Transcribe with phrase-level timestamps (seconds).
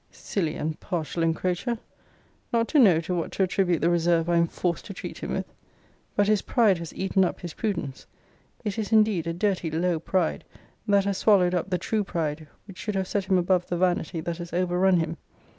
[0.09, 1.77] Silly and partial encroacher!
[2.51, 5.31] not to know to what to attribute the reserve I am forced to treat him
[5.31, 5.45] with!
[6.15, 8.07] But his pride has eaten up his prudence.
[8.65, 10.43] It is indeed a dirty low pride,
[10.87, 14.21] that has swallowed up the true pride which should have set him above the vanity
[14.21, 15.17] that has overrun him.